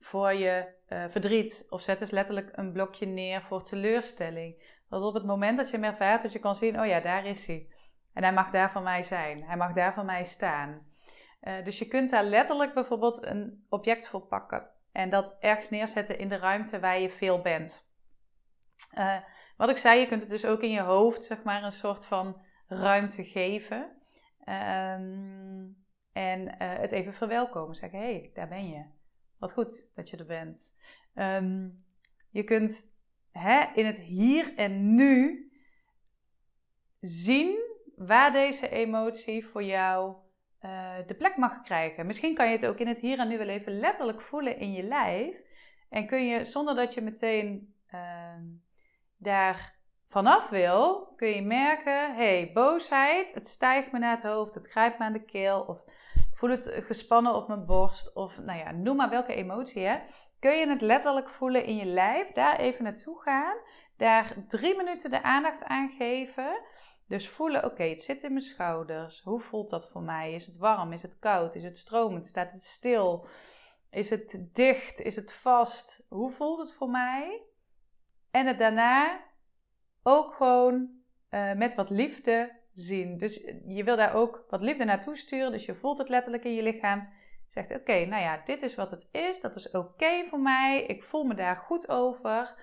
voor 0.01 0.33
je 0.33 0.67
uh, 0.89 1.05
verdriet. 1.09 1.67
Of 1.69 1.83
zet 1.83 2.01
eens 2.01 2.11
letterlijk 2.11 2.51
een 2.53 2.73
blokje 2.73 3.07
neer 3.07 3.43
voor 3.43 3.63
teleurstelling. 3.65 4.79
Dat 4.89 5.03
op 5.03 5.15
het 5.15 5.25
moment 5.25 5.57
dat 5.57 5.71
je 5.71 5.77
hem 5.77 5.85
ervaart, 5.85 6.23
dat 6.23 6.33
je 6.33 6.39
kan 6.39 6.55
zien, 6.55 6.81
oh 6.81 6.87
ja, 6.87 7.01
daar 7.01 7.27
is 7.27 7.47
hij. 7.47 7.69
En 8.21 8.27
hij 8.27 8.35
mag 8.35 8.51
daar 8.51 8.71
van 8.71 8.83
mij 8.83 9.03
zijn. 9.03 9.43
Hij 9.43 9.57
mag 9.57 9.73
daar 9.73 9.95
van 9.95 10.07
mij 10.07 10.25
staan. 10.25 10.87
Uh, 11.43 11.65
dus 11.65 11.79
je 11.79 11.89
kunt 11.89 12.11
daar 12.11 12.25
letterlijk 12.25 12.75
bijvoorbeeld 12.75 13.27
een 13.27 13.65
object 13.69 14.09
voor 14.09 14.21
pakken. 14.21 14.71
En 14.93 15.11
dat 15.11 15.37
ergens 15.39 15.71
neerzetten 15.71 16.19
in 16.19 16.29
de 16.29 16.37
ruimte 16.37 16.81
waar 16.81 17.01
je 17.01 17.11
veel 17.11 17.41
bent. 17.41 17.93
Uh, 18.99 19.17
wat 19.57 19.69
ik 19.69 19.77
zei, 19.77 20.01
je 20.01 20.07
kunt 20.07 20.21
het 20.21 20.31
dus 20.31 20.45
ook 20.45 20.61
in 20.61 20.71
je 20.71 20.81
hoofd, 20.81 21.25
zeg 21.25 21.43
maar, 21.43 21.63
een 21.63 21.73
soort 21.73 22.07
van 22.07 22.41
ruimte 22.67 23.25
geven. 23.25 23.91
Ehm, 24.45 25.67
en 26.13 26.41
uh, 26.41 26.55
het 26.59 26.93
even 26.93 27.15
verwelkomen. 27.15 27.75
Zeggen, 27.75 27.99
hé, 27.99 28.05
hey, 28.05 28.31
daar 28.35 28.49
ben 28.49 28.69
je. 28.69 28.85
Wat 29.39 29.53
goed 29.53 29.87
dat 29.95 30.11
je 30.11 30.17
er 30.17 30.27
bent. 30.27 30.77
Um, 31.15 31.85
je 32.31 32.45
kunt 32.45 32.93
hè, 33.33 33.65
in 33.75 33.87
het 33.87 33.99
hier 33.99 34.55
en 34.57 34.95
nu 34.95 35.51
zien 37.01 37.70
waar 38.07 38.33
deze 38.33 38.69
emotie 38.69 39.47
voor 39.47 39.63
jou 39.63 40.15
uh, 40.63 40.95
de 41.07 41.15
plek 41.15 41.37
mag 41.37 41.63
krijgen. 41.63 42.07
Misschien 42.07 42.35
kan 42.35 42.47
je 42.47 42.53
het 42.53 42.67
ook 42.67 42.79
in 42.79 42.87
het 42.87 42.99
hier 42.99 43.19
en 43.19 43.29
nu 43.29 43.39
wel 43.39 43.49
even 43.49 43.79
letterlijk 43.79 44.21
voelen 44.21 44.59
in 44.59 44.73
je 44.73 44.83
lijf. 44.83 45.37
En 45.89 46.07
kun 46.07 46.27
je 46.27 46.45
zonder 46.45 46.75
dat 46.75 46.95
je 46.95 47.01
meteen 47.01 47.75
uh, 47.95 48.01
daar 49.17 49.79
vanaf 50.09 50.49
wil, 50.49 51.13
kun 51.17 51.29
je 51.29 51.43
merken: 51.43 52.15
hey, 52.15 52.51
boosheid, 52.55 53.35
het 53.35 53.49
stijgt 53.49 53.93
me 53.93 53.99
naar 53.99 54.15
het 54.15 54.23
hoofd, 54.23 54.55
het 54.55 54.71
grijpt 54.71 54.99
me 54.99 55.05
aan 55.05 55.13
de 55.13 55.25
keel, 55.25 55.61
of 55.61 55.79
ik 56.15 56.37
voel 56.37 56.51
het 56.51 56.71
gespannen 56.75 57.35
op 57.35 57.49
mijn 57.49 57.67
borst, 57.67 58.15
of 58.15 58.39
nou 58.39 58.59
ja, 58.59 58.71
noem 58.71 58.97
maar 58.97 59.11
welke 59.11 59.35
emotie. 59.35 59.87
Hè? 59.87 59.99
Kun 60.39 60.59
je 60.59 60.69
het 60.69 60.81
letterlijk 60.81 61.29
voelen 61.29 61.65
in 61.65 61.77
je 61.77 61.87
lijf, 61.87 62.33
daar 62.33 62.59
even 62.59 62.85
naartoe 62.85 63.21
gaan, 63.21 63.57
daar 63.97 64.35
drie 64.49 64.77
minuten 64.77 65.11
de 65.11 65.23
aandacht 65.23 65.65
aan 65.65 65.91
geven. 65.99 66.61
Dus 67.11 67.29
voelen, 67.29 67.65
oké, 67.65 67.83
het 67.83 68.03
zit 68.03 68.23
in 68.23 68.33
mijn 68.33 68.45
schouders. 68.45 69.23
Hoe 69.23 69.41
voelt 69.41 69.71
dat 69.71 69.91
voor 69.91 70.03
mij? 70.03 70.33
Is 70.35 70.47
het 70.47 70.57
warm? 70.57 70.93
Is 70.93 71.03
het 71.03 71.19
koud? 71.19 71.55
Is 71.55 71.63
het 71.63 71.77
stromend? 71.77 72.27
Staat 72.27 72.53
het 72.53 72.63
stil? 72.63 73.27
Is 73.91 74.11
het 74.11 74.49
dicht? 74.53 75.01
Is 75.01 75.17
het 75.17 75.33
vast? 75.33 76.07
Hoe 76.09 76.31
voelt 76.31 76.59
het 76.59 76.73
voor 76.73 76.91
mij? 76.91 77.43
En 78.31 78.47
het 78.47 78.59
daarna 78.59 79.21
ook 80.03 80.35
gewoon 80.35 80.91
uh, 81.31 81.53
met 81.53 81.75
wat 81.75 81.91
liefde 81.91 82.53
zien. 82.75 83.19
Dus 83.19 83.35
je 83.67 83.85
wil 83.85 83.97
daar 83.97 84.15
ook 84.15 84.45
wat 84.49 84.61
liefde 84.61 84.85
naartoe 84.85 85.17
sturen. 85.17 85.53
Dus 85.53 85.65
je 85.65 85.75
voelt 85.75 85.99
het 85.99 86.09
letterlijk 86.09 86.45
in 86.45 86.55
je 86.55 86.63
lichaam. 86.63 87.09
Zegt: 87.49 87.75
Oké, 87.75 88.05
nou 88.05 88.23
ja, 88.23 88.41
dit 88.45 88.63
is 88.63 88.75
wat 88.75 88.91
het 88.91 89.09
is. 89.11 89.41
Dat 89.41 89.57
is 89.57 89.71
oké 89.71 90.25
voor 90.29 90.41
mij. 90.41 90.85
Ik 90.87 91.05
voel 91.05 91.25
me 91.25 91.35
daar 91.35 91.57
goed 91.57 91.89
over. 91.89 92.55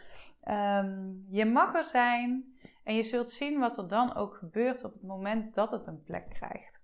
Um, 0.49 1.25
je 1.29 1.45
mag 1.45 1.75
er 1.75 1.85
zijn. 1.85 2.55
En 2.83 2.95
je 2.95 3.03
zult 3.03 3.31
zien 3.31 3.59
wat 3.59 3.77
er 3.77 3.87
dan 3.87 4.15
ook 4.15 4.35
gebeurt 4.35 4.83
op 4.83 4.93
het 4.93 5.03
moment 5.03 5.53
dat 5.53 5.71
het 5.71 5.85
een 5.85 6.03
plek 6.03 6.29
krijgt. 6.29 6.81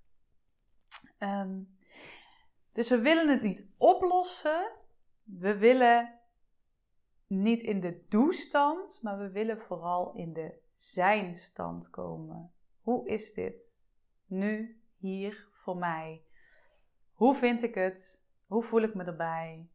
Um, 1.20 1.77
dus 2.74 2.89
we 2.89 3.00
willen 3.00 3.29
het 3.29 3.41
niet 3.41 3.67
oplossen. 3.77 4.72
We 5.24 5.58
willen 5.58 6.20
niet 7.27 7.62
in 7.62 7.79
de 7.79 8.05
doestand, 8.10 9.00
maar 9.01 9.17
we 9.17 9.32
willen 9.32 9.60
vooral 9.60 10.13
in 10.13 10.34
de 10.34 10.62
zijnstand 10.77 11.89
komen. 11.89 12.51
Hoe 12.82 13.08
is 13.08 13.34
dit 13.34 13.77
nu, 14.25 14.82
hier, 14.98 15.48
voor 15.51 15.77
mij? 15.77 16.24
Hoe 17.13 17.36
vind 17.36 17.63
ik 17.63 17.75
het? 17.75 18.24
Hoe 18.46 18.63
voel 18.63 18.82
ik 18.82 18.93
me 18.93 19.03
erbij? 19.03 19.67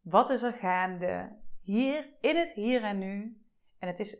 Wat 0.00 0.30
is 0.30 0.42
er 0.42 0.52
gaande? 0.52 1.36
Hier, 1.68 2.08
in 2.20 2.36
het 2.36 2.52
hier 2.52 2.82
en 2.82 2.98
nu. 2.98 3.42
En 3.78 3.88
het 3.88 3.98
is, 3.98 4.16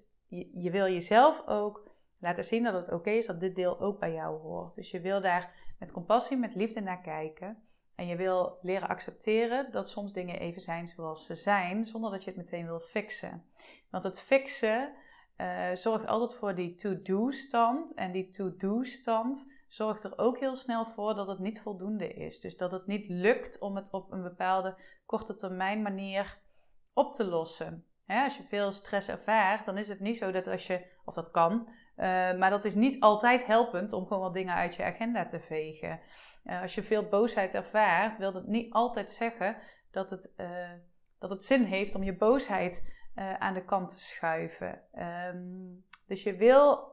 je, 0.52 0.70
wil 0.70 0.84
jezelf 0.84 1.46
ook 1.46 1.90
laten 2.18 2.44
zien 2.44 2.62
dat 2.62 2.74
het 2.74 2.92
oké 2.92 3.10
is 3.10 3.26
dat 3.26 3.40
dit 3.40 3.54
deel 3.54 3.80
ook 3.80 3.98
bij 3.98 4.12
jou 4.12 4.40
hoort. 4.40 4.74
Dus 4.74 4.90
je 4.90 5.00
wil 5.00 5.20
daar 5.20 5.74
met 5.78 5.92
compassie, 5.92 6.36
met 6.36 6.54
liefde 6.54 6.80
naar 6.80 7.00
kijken. 7.00 7.62
En 7.94 8.06
je 8.06 8.16
wil 8.16 8.58
leren 8.62 8.88
accepteren 8.88 9.70
dat 9.70 9.88
soms 9.88 10.12
dingen 10.12 10.38
even 10.38 10.62
zijn 10.62 10.88
zoals 10.88 11.26
ze 11.26 11.34
zijn, 11.34 11.86
zonder 11.86 12.10
dat 12.10 12.24
je 12.24 12.30
het 12.30 12.38
meteen 12.38 12.66
wil 12.66 12.80
fixen. 12.80 13.44
Want 13.90 14.04
het 14.04 14.20
fixen 14.20 14.92
uh, 15.36 15.74
zorgt 15.74 16.06
altijd 16.06 16.34
voor 16.38 16.54
die 16.54 16.74
to-do-stand. 16.74 17.94
En 17.94 18.12
die 18.12 18.28
to-do-stand 18.28 19.52
zorgt 19.68 20.02
er 20.02 20.18
ook 20.18 20.38
heel 20.38 20.56
snel 20.56 20.86
voor 20.86 21.14
dat 21.14 21.28
het 21.28 21.38
niet 21.38 21.60
voldoende 21.60 22.08
is. 22.14 22.40
Dus 22.40 22.56
dat 22.56 22.72
het 22.72 22.86
niet 22.86 23.08
lukt 23.08 23.58
om 23.58 23.76
het 23.76 23.90
op 23.90 24.12
een 24.12 24.22
bepaalde 24.22 24.76
korte 25.06 25.34
termijn 25.34 25.82
manier 25.82 26.46
op 26.92 27.14
te 27.14 27.24
lossen. 27.24 27.84
als 28.06 28.36
je 28.36 28.42
veel 28.42 28.72
stress 28.72 29.08
ervaart, 29.08 29.64
dan 29.64 29.78
is 29.78 29.88
het 29.88 30.00
niet 30.00 30.16
zo 30.16 30.30
dat 30.30 30.46
als 30.46 30.66
je, 30.66 30.86
of 31.04 31.14
dat 31.14 31.30
kan, 31.30 31.68
uh, 31.96 32.04
maar 32.38 32.50
dat 32.50 32.64
is 32.64 32.74
niet 32.74 33.00
altijd 33.00 33.46
helpend 33.46 33.92
om 33.92 34.06
gewoon 34.06 34.22
wat 34.22 34.34
dingen 34.34 34.54
uit 34.54 34.74
je 34.74 34.84
agenda 34.84 35.24
te 35.24 35.40
vegen. 35.40 36.00
Uh, 36.44 36.62
als 36.62 36.74
je 36.74 36.82
veel 36.82 37.08
boosheid 37.08 37.54
ervaart, 37.54 38.16
wil 38.16 38.32
dat 38.32 38.46
niet 38.46 38.72
altijd 38.72 39.10
zeggen 39.10 39.56
dat 39.90 40.10
het, 40.10 40.32
uh, 40.36 40.70
dat 41.18 41.30
het 41.30 41.44
zin 41.44 41.64
heeft 41.64 41.94
om 41.94 42.02
je 42.02 42.16
boosheid 42.16 42.96
aan 43.38 43.54
de 43.54 43.64
kant 43.64 43.88
te 43.88 44.00
schuiven. 44.00 44.82
Um, 45.34 45.84
dus 46.06 46.22
je 46.22 46.36
wil 46.36 46.92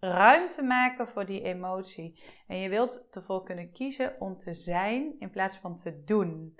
ruimte 0.00 0.62
maken 0.62 1.08
voor 1.08 1.26
die 1.26 1.42
emotie. 1.42 2.22
En 2.46 2.58
je 2.58 2.68
wilt 2.68 3.06
ervoor 3.10 3.42
kunnen 3.42 3.72
kiezen 3.72 4.20
om 4.20 4.38
te 4.38 4.54
zijn 4.54 5.14
in 5.18 5.30
plaats 5.30 5.56
van 5.56 5.76
te 5.76 6.02
doen. 6.04 6.54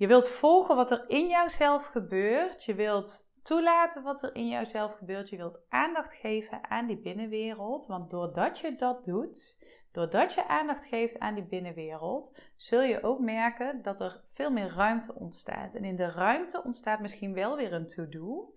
Je 0.00 0.06
wilt 0.06 0.28
volgen 0.28 0.76
wat 0.76 0.90
er 0.90 1.04
in 1.08 1.28
jouzelf 1.28 1.86
gebeurt. 1.86 2.64
Je 2.64 2.74
wilt 2.74 3.28
toelaten 3.42 4.02
wat 4.02 4.22
er 4.22 4.34
in 4.34 4.48
jouzelf 4.48 4.94
gebeurt. 4.94 5.28
Je 5.28 5.36
wilt 5.36 5.60
aandacht 5.68 6.14
geven 6.14 6.70
aan 6.70 6.86
die 6.86 7.00
binnenwereld. 7.00 7.86
Want 7.86 8.10
doordat 8.10 8.58
je 8.58 8.76
dat 8.76 9.04
doet, 9.04 9.58
Doordat 9.92 10.34
je 10.34 10.48
aandacht 10.48 10.84
geeft 10.84 11.18
aan 11.18 11.34
die 11.34 11.44
binnenwereld, 11.44 12.38
zul 12.56 12.82
je 12.82 13.02
ook 13.02 13.20
merken 13.20 13.82
dat 13.82 14.00
er 14.00 14.22
veel 14.30 14.50
meer 14.50 14.68
ruimte 14.74 15.14
ontstaat. 15.14 15.74
En 15.74 15.84
in 15.84 15.96
de 15.96 16.10
ruimte 16.10 16.62
ontstaat 16.64 17.00
misschien 17.00 17.34
wel 17.34 17.56
weer 17.56 17.72
een 17.72 17.86
to-do. 17.86 18.54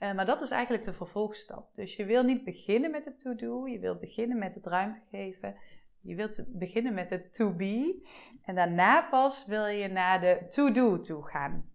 Uh, 0.00 0.14
maar 0.14 0.26
dat 0.26 0.40
is 0.40 0.50
eigenlijk 0.50 0.84
de 0.84 0.92
vervolgstap. 0.92 1.68
Dus 1.74 1.96
je 1.96 2.04
wil 2.04 2.22
niet 2.22 2.44
beginnen 2.44 2.90
met 2.90 3.04
het 3.04 3.20
to-do, 3.20 3.66
je 3.66 3.78
wilt 3.78 4.00
beginnen 4.00 4.38
met 4.38 4.54
het 4.54 4.66
ruimte 4.66 5.00
geven. 5.10 5.56
Je 6.06 6.14
wilt 6.14 6.44
beginnen 6.46 6.94
met 6.94 7.10
het 7.10 7.34
to-be. 7.34 8.06
En 8.44 8.54
daarna 8.54 9.02
pas 9.02 9.46
wil 9.46 9.66
je 9.66 9.88
naar 9.88 10.20
de 10.20 10.46
to-do 10.48 11.00
toe 11.00 11.26
gaan. 11.28 11.70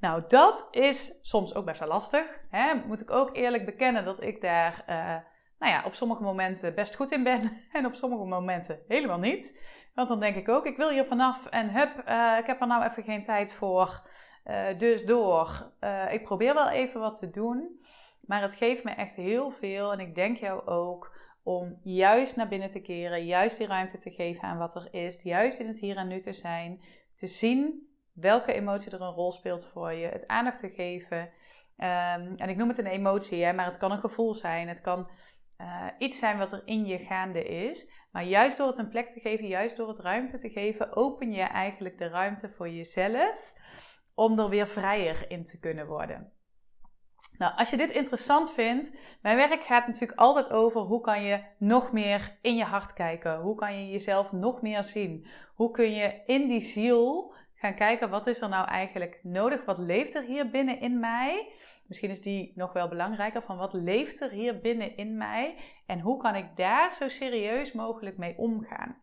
Nou, 0.00 0.22
dat 0.28 0.68
is 0.70 1.18
soms 1.22 1.54
ook 1.54 1.64
best 1.64 1.80
wel 1.80 1.88
lastig. 1.88 2.40
Hè? 2.50 2.74
Moet 2.74 3.00
ik 3.00 3.10
ook 3.10 3.36
eerlijk 3.36 3.64
bekennen 3.64 4.04
dat 4.04 4.22
ik 4.22 4.40
daar. 4.40 4.84
Uh, 4.88 5.16
nou 5.58 5.72
ja, 5.72 5.82
op 5.84 5.94
sommige 5.94 6.22
momenten 6.22 6.74
best 6.74 6.96
goed 6.96 7.10
in 7.10 7.22
ben 7.22 7.60
en 7.72 7.86
op 7.86 7.94
sommige 7.94 8.24
momenten 8.24 8.80
helemaal 8.88 9.18
niet. 9.18 9.60
Want 9.94 10.08
dan 10.08 10.20
denk 10.20 10.36
ik 10.36 10.48
ook, 10.48 10.66
ik 10.66 10.76
wil 10.76 10.90
hier 10.90 11.04
vanaf 11.04 11.46
en 11.46 11.70
hup, 11.70 12.08
uh, 12.08 12.36
ik 12.38 12.46
heb 12.46 12.60
er 12.60 12.66
nou 12.66 12.84
even 12.84 13.02
geen 13.02 13.22
tijd 13.22 13.52
voor. 13.52 14.08
Uh, 14.44 14.78
dus 14.78 15.04
door. 15.04 15.72
Ik 16.10 16.22
probeer 16.22 16.54
wel 16.54 16.68
even 16.68 17.00
wat 17.00 17.18
te 17.18 17.30
doen, 17.30 17.80
maar 18.20 18.42
het 18.42 18.54
geeft 18.54 18.84
me 18.84 18.90
echt 18.90 19.16
heel 19.16 19.50
veel 19.50 19.92
en 19.92 20.00
ik 20.00 20.14
denk 20.14 20.36
jou 20.36 20.66
ook 20.66 21.17
juist 21.94 22.36
naar 22.36 22.48
binnen 22.48 22.70
te 22.70 22.80
keren, 22.80 23.24
juist 23.24 23.58
die 23.58 23.66
ruimte 23.66 23.98
te 23.98 24.10
geven 24.10 24.42
aan 24.42 24.58
wat 24.58 24.74
er 24.74 24.88
is, 24.90 25.22
juist 25.22 25.58
in 25.58 25.66
het 25.66 25.78
hier 25.78 25.96
en 25.96 26.08
nu 26.08 26.20
te 26.20 26.32
zijn, 26.32 26.82
te 27.14 27.26
zien 27.26 27.88
welke 28.12 28.52
emotie 28.52 28.90
er 28.90 29.00
een 29.00 29.12
rol 29.12 29.32
speelt 29.32 29.64
voor 29.64 29.92
je, 29.92 30.06
het 30.06 30.26
aandacht 30.26 30.58
te 30.58 30.70
geven. 30.70 31.18
Um, 31.18 32.36
en 32.36 32.48
ik 32.48 32.56
noem 32.56 32.68
het 32.68 32.78
een 32.78 32.86
emotie, 32.86 33.44
hè, 33.44 33.52
maar 33.52 33.66
het 33.66 33.76
kan 33.76 33.92
een 33.92 33.98
gevoel 33.98 34.34
zijn, 34.34 34.68
het 34.68 34.80
kan 34.80 35.10
uh, 35.60 35.86
iets 35.98 36.18
zijn 36.18 36.38
wat 36.38 36.52
er 36.52 36.62
in 36.64 36.86
je 36.86 36.98
gaande 36.98 37.44
is. 37.44 37.90
Maar 38.12 38.24
juist 38.24 38.56
door 38.56 38.66
het 38.66 38.78
een 38.78 38.88
plek 38.88 39.10
te 39.10 39.20
geven, 39.20 39.46
juist 39.46 39.76
door 39.76 39.88
het 39.88 39.98
ruimte 39.98 40.38
te 40.38 40.50
geven, 40.50 40.96
open 40.96 41.32
je 41.32 41.42
eigenlijk 41.42 41.98
de 41.98 42.08
ruimte 42.08 42.50
voor 42.50 42.68
jezelf 42.68 43.52
om 44.14 44.38
er 44.38 44.48
weer 44.48 44.68
vrijer 44.68 45.30
in 45.30 45.44
te 45.44 45.58
kunnen 45.58 45.86
worden. 45.86 46.32
Nou, 47.38 47.56
als 47.56 47.70
je 47.70 47.76
dit 47.76 47.90
interessant 47.90 48.52
vindt, 48.52 48.92
mijn 49.22 49.36
werk 49.36 49.62
gaat 49.62 49.86
natuurlijk 49.86 50.18
altijd 50.18 50.50
over 50.50 50.80
hoe 50.80 51.00
kan 51.00 51.22
je 51.22 51.40
nog 51.58 51.92
meer 51.92 52.36
in 52.40 52.56
je 52.56 52.64
hart 52.64 52.92
kijken? 52.92 53.40
Hoe 53.40 53.54
kan 53.54 53.78
je 53.78 53.90
jezelf 53.90 54.32
nog 54.32 54.62
meer 54.62 54.84
zien? 54.84 55.26
Hoe 55.54 55.70
kun 55.70 55.90
je 55.90 56.22
in 56.26 56.48
die 56.48 56.60
ziel 56.60 57.34
gaan 57.54 57.74
kijken 57.74 58.10
wat 58.10 58.26
is 58.26 58.40
er 58.40 58.48
nou 58.48 58.68
eigenlijk 58.68 59.20
nodig? 59.22 59.64
Wat 59.64 59.78
leeft 59.78 60.14
er 60.14 60.22
hier 60.22 60.50
binnen 60.50 60.80
in 60.80 61.00
mij? 61.00 61.52
Misschien 61.86 62.10
is 62.10 62.22
die 62.22 62.52
nog 62.54 62.72
wel 62.72 62.88
belangrijker 62.88 63.42
van 63.42 63.56
wat 63.56 63.72
leeft 63.72 64.20
er 64.20 64.30
hier 64.30 64.60
binnen 64.60 64.96
in 64.96 65.16
mij 65.16 65.56
en 65.86 66.00
hoe 66.00 66.18
kan 66.18 66.34
ik 66.34 66.46
daar 66.56 66.92
zo 66.92 67.08
serieus 67.08 67.72
mogelijk 67.72 68.16
mee 68.16 68.34
omgaan. 68.36 68.96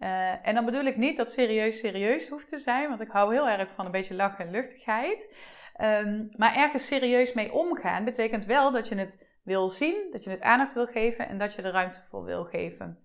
Uh, 0.00 0.46
en 0.46 0.54
dan 0.54 0.64
bedoel 0.64 0.84
ik 0.84 0.96
niet 0.96 1.16
dat 1.16 1.30
serieus 1.30 1.78
serieus 1.78 2.28
hoeft 2.28 2.48
te 2.48 2.58
zijn, 2.58 2.88
want 2.88 3.00
ik 3.00 3.10
hou 3.10 3.32
heel 3.32 3.48
erg 3.48 3.68
van 3.74 3.84
een 3.84 3.90
beetje 3.90 4.14
lach 4.14 4.38
en 4.38 4.50
luchtigheid. 4.50 5.34
Um, 5.80 6.28
maar 6.36 6.54
ergens 6.54 6.86
serieus 6.86 7.32
mee 7.32 7.52
omgaan 7.52 8.04
betekent 8.04 8.44
wel 8.44 8.70
dat 8.70 8.88
je 8.88 8.94
het 8.94 9.26
wil 9.42 9.68
zien, 9.68 10.08
dat 10.12 10.24
je 10.24 10.30
het 10.30 10.40
aandacht 10.40 10.72
wil 10.72 10.86
geven 10.86 11.28
en 11.28 11.38
dat 11.38 11.54
je 11.54 11.62
er 11.62 11.72
ruimte 11.72 12.02
voor 12.08 12.24
wil 12.24 12.44
geven. 12.44 12.98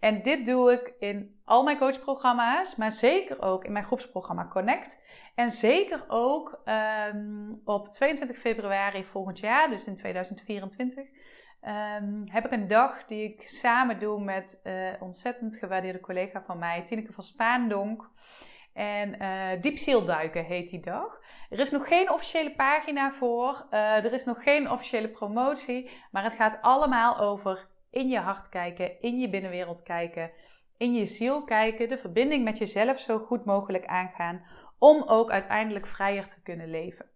En 0.00 0.22
dit 0.22 0.46
doe 0.46 0.72
ik 0.72 0.92
in 0.98 1.40
al 1.44 1.62
mijn 1.62 1.78
coachprogramma's, 1.78 2.76
maar 2.76 2.92
zeker 2.92 3.42
ook 3.42 3.64
in 3.64 3.72
mijn 3.72 3.84
groepsprogramma 3.84 4.48
Connect. 4.48 5.02
En 5.34 5.50
zeker 5.50 6.04
ook 6.08 6.62
um, 7.14 7.60
op 7.64 7.88
22 7.88 8.38
februari 8.38 9.04
volgend 9.04 9.38
jaar, 9.38 9.70
dus 9.70 9.86
in 9.86 9.96
2024, 9.96 11.04
um, 11.04 11.10
ehm, 11.60 12.22
heb 12.24 12.44
ik 12.44 12.52
een 12.52 12.68
dag 12.68 13.04
die 13.04 13.24
ik 13.24 13.48
samen 13.48 13.98
doe 13.98 14.20
met 14.24 14.60
uh, 14.64 14.88
ontzettend 15.00 15.56
gewaardeerde 15.56 16.00
collega 16.00 16.42
van 16.42 16.58
mij, 16.58 16.82
Tineke 16.82 17.12
van 17.12 17.24
Spaandonk. 17.24 18.10
En 18.72 19.22
uh, 19.22 19.60
diepzielduiken 19.60 20.44
heet 20.44 20.68
die 20.68 20.80
dag. 20.80 21.19
Er 21.50 21.58
is 21.58 21.70
nog 21.70 21.88
geen 21.88 22.12
officiële 22.12 22.54
pagina 22.54 23.12
voor. 23.12 23.66
Uh, 23.70 24.04
er 24.04 24.12
is 24.12 24.24
nog 24.24 24.42
geen 24.42 24.70
officiële 24.70 25.08
promotie. 25.08 25.90
Maar 26.10 26.24
het 26.24 26.34
gaat 26.34 26.58
allemaal 26.60 27.18
over 27.18 27.68
in 27.90 28.08
je 28.08 28.18
hart 28.18 28.48
kijken, 28.48 29.00
in 29.00 29.18
je 29.18 29.28
binnenwereld 29.28 29.82
kijken, 29.82 30.30
in 30.76 30.94
je 30.94 31.06
ziel 31.06 31.44
kijken, 31.44 31.88
de 31.88 31.98
verbinding 31.98 32.44
met 32.44 32.58
jezelf 32.58 33.00
zo 33.00 33.18
goed 33.18 33.44
mogelijk 33.44 33.86
aangaan. 33.86 34.42
Om 34.78 35.02
ook 35.02 35.30
uiteindelijk 35.30 35.86
vrijer 35.86 36.26
te 36.26 36.42
kunnen 36.42 36.70
leven. 36.70 37.06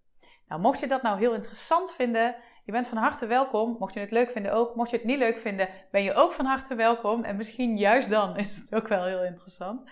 Nou, 0.49 0.61
mocht 0.61 0.81
je 0.81 0.87
dat 0.87 1.03
nou 1.03 1.19
heel 1.19 1.35
interessant 1.35 1.93
vinden, 1.93 2.37
je 2.65 2.73
bent 2.73 2.87
van 2.87 2.99
harte 2.99 3.27
welkom. 3.27 3.77
Mocht 3.79 3.95
je 3.95 4.01
het 4.01 4.11
leuk 4.11 4.31
vinden 4.31 4.53
ook. 4.53 4.75
Mocht 4.75 4.91
je 4.91 4.97
het 4.97 5.07
niet 5.07 5.19
leuk 5.19 5.39
vinden, 5.39 5.69
ben 5.91 6.03
je 6.03 6.15
ook 6.15 6.33
van 6.33 6.45
harte 6.45 6.75
welkom. 6.75 7.25
En 7.25 7.37
misschien 7.37 7.77
juist 7.77 8.11
dan 8.11 8.37
is 8.45 8.57
het 8.57 8.75
ook 8.75 8.89
wel 8.89 9.05
heel 9.05 9.25
interessant. 9.25 9.91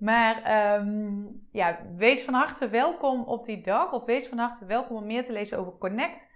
Maar 0.00 0.42
ehm, 0.42 1.22
ja, 1.52 1.78
wees 1.96 2.24
van 2.24 2.34
harte 2.34 2.68
welkom 2.68 3.24
op 3.24 3.44
die 3.44 3.62
dag. 3.62 3.92
Of 3.92 4.04
wees 4.04 4.28
van 4.28 4.38
harte 4.38 4.64
welkom 4.64 4.96
om 4.96 5.06
meer 5.06 5.24
te 5.24 5.32
lezen 5.32 5.58
over 5.58 5.78
Connect. 5.78 6.28